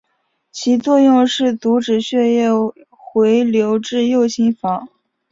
[0.51, 2.49] 其作用是阻止血液
[2.89, 4.89] 回流至右心房。